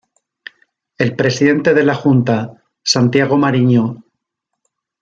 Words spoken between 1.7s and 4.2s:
de la Junta: Santiago Mariño.